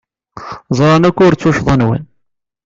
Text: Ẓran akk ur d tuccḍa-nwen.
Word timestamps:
Ẓran 0.77 1.07
akk 1.09 1.19
ur 1.25 1.33
d 1.33 1.37
tuccḍa-nwen. 1.41 2.03